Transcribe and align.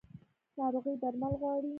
ناروغي 0.57 0.93
درمل 1.01 1.33
غواړي 1.41 1.69